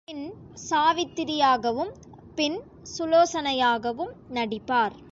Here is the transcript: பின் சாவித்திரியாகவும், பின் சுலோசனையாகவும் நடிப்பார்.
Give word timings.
பின் 0.07 0.25
சாவித்திரியாகவும், 0.69 1.91
பின் 2.35 2.57
சுலோசனையாகவும் 2.97 4.13
நடிப்பார். 4.29 4.95